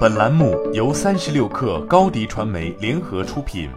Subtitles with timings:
[0.00, 3.70] 本栏目由三十六氪高低传媒联合出品。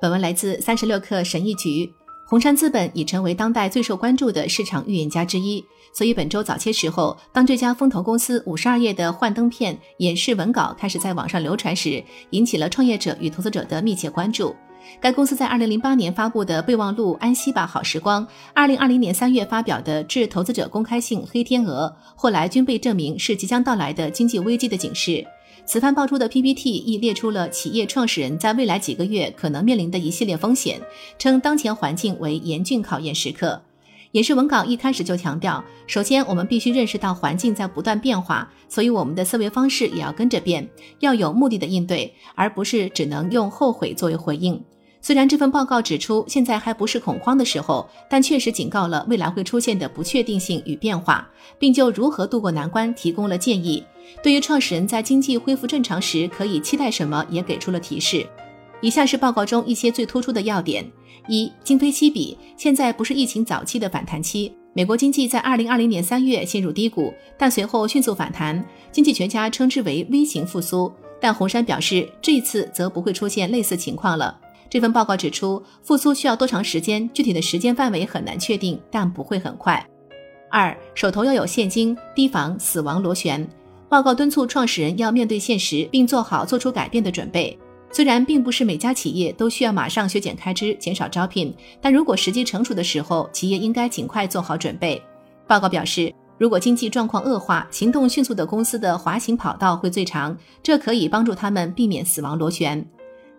[0.00, 1.97] 本文来自三十六氪神译局。
[2.28, 14.54] 红杉资本已成为当代最受关注的市场预言家之一，所以本周早些时候，当这家风投公司五十二页的幻灯片演示文稿开始在网上流传时，引起了创业者与投资者的密切关注。
[15.00, 18.22] 该公司在二零零八年发布的备忘录《安息吧，好时光》，
[18.52, 25.26] 二零二零年三月发表的致投资者公开信《黑天鹅》，后来均被证明是即将到来的经济危机的警示。
[25.66, 30.80] 此番爆出的 PPT 亦列出了企业创始人在未来几个月可能面临的一系列风险，
[31.18, 33.62] 称当前环境为严峻考验时刻。
[34.12, 40.66] 也是文稿一开始就强调，首先我们必须认识到环境在不断变化，所以我们的思维方式也要跟着变，
[41.00, 44.58] 要有目的的应对，而不是只能用后悔作为回应。
[45.00, 53.84] 虽然这份报告指出现在还不是恐慌的时候，但确实警告了未来会出现的不确定性与变化，并就如何渡过难关提供了建议。
[54.22, 58.26] 对于创始人在经济恢复正常时可以期待什么，也给出了提示。
[58.80, 60.84] 以下是报告中一些最突出的要点：
[61.28, 64.52] 一、今非昔比，现在不是疫情早期的反弹期。
[64.72, 70.92] 美国经济在二零二零年三月陷入低谷，但随后迅速反弹，经济学家称之为 V 型复苏。
[71.20, 74.38] 但红杉表示，这次则不会出现类似情况了。
[74.70, 79.84] 这份报告指出，复苏需要多长时间，具体的时间范围很难确定，但不会很快。
[80.50, 83.48] 二、手头要有现金，提防死亡螺旋。
[83.88, 87.58] 报告敦促创始人要面对现实，并做好做出改变的准备。
[87.90, 95.02] 虽然并不是每家企业都需要马上削减开支、减少招聘，但如果时机成熟的时候，企业应该尽快做好准备。
[95.46, 102.86] 报告表示，如果经济状况恶化，行动迅速的公司的滑行跑道会最长，这可以帮助他们避免死亡螺旋。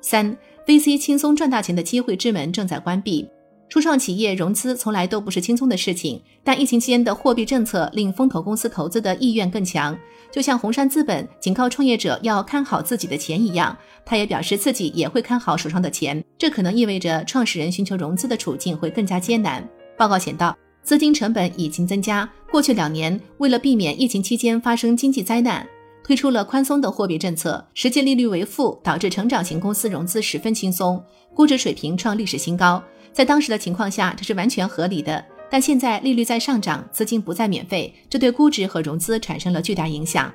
[0.01, 0.35] 三、
[0.65, 3.27] VC 轻松赚大钱的机会之门正在关闭。
[3.69, 9.95] 初创企业融资从来都不是轻松的事情，但疫情期间的货币政策令风投公司投资的意愿更强。
[10.31, 16.23] 就像红杉资本警告创业者要看好自己的钱一样，他也表示自己也会看好手上的钱。
[16.37, 19.67] 这可能意味着创始人寻求融资的处境会更加艰难。
[19.95, 22.27] 报告写道，资金成本已经增加。
[22.51, 25.67] 过去两年，为了避免疫情期间发生经济灾难，
[26.09, 30.99] 推出了宽松的货币政策，实际利率为负，导致成长型公司融资十分轻松，
[31.35, 32.83] 估值水平创历史新高。
[33.13, 35.23] 在当时的情况下，这是完全合理的。
[35.51, 40.33] 但现在利率在上涨，资金不再免费，这对估值和融资产生了巨大影响。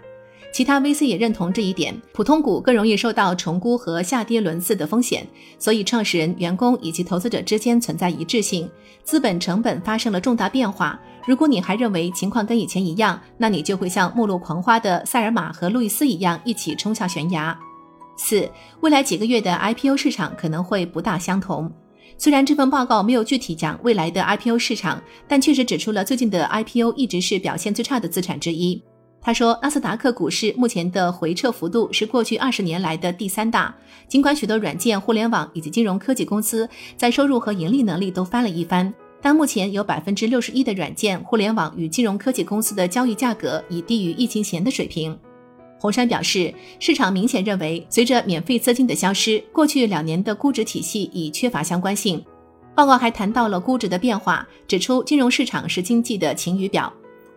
[0.54, 5.26] 其他 VC 也认同这一点，普通股更容易受到重估和下跌轮次的风险，
[5.58, 8.70] 所以创始人、员工以及投资者之间存在一致性。
[9.02, 10.96] 资本成本发生了重大变化。
[11.26, 17.58] 如果你还认为情况跟以前一样，那你就会像末路狂花的塞尔玛和路易斯一样，一起冲下悬崖。
[18.16, 18.48] 四，
[18.80, 21.68] 未来几个月的 IPO 市场可能会不大相同。
[22.16, 28.80] 虽然这份报告没有具体讲未来的 IPO 市场，但确实指出了最近的 IPO 一直是表现最差的资产之一。
[29.24, 33.74] 他说，纳斯达克股市目前的回撤幅度是过去二十年来的第三大。
[34.06, 38.92] 尽管许多软件、互联网以及金融科技公司在收入和盈利能力都翻了一番，
[39.22, 45.18] 但目前有百分之六十一的软件、互联网与金融科技公司的交易价格已低于疫情前的水平。
[45.80, 52.22] 红杉表示，市场明显认为，随着免费资金的消失，过去两年的估值体系已缺乏相关性。
[52.74, 56.92] 报告还谈到了估值的变化，指出金融市场是经济的晴雨表。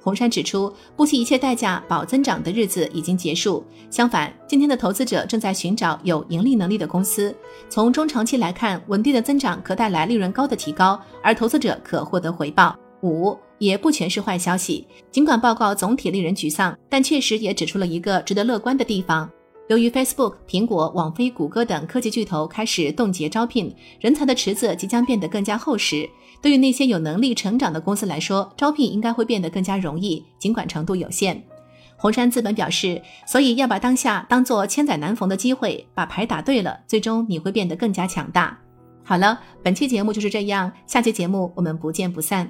[0.07, 3.62] 红杉指出，不惜一切代价保增长的日子已经结束。
[3.90, 7.35] 相反，今天的投资者正在寻找有盈利能力的公司。
[7.68, 12.73] 从中长期来看，稳定的增长可带来利润高的提高，而投资者可获得回报。
[13.03, 13.38] 五。
[13.59, 14.88] 也不全是坏消息。
[15.09, 19.28] 尽管报告总体令人沮丧，但确实也指出了一个值得乐观的地方。
[19.67, 26.09] 由于 Facebook、苹果、网飞、谷歌等科技巨头开始冻结招聘，人才的池子即将变得更加厚实。
[26.41, 31.44] 对于那些有能力成长的公司来说，招聘应该会变得更加容易，尽管程度有限。
[31.97, 38.57] 红杉资本表示，所以要把当下当做千载难逢的机会，把牌打对了，最终你会变得更加强大。
[39.03, 42.49] 好了，本期节目就是这样，下期节目我们不见不散。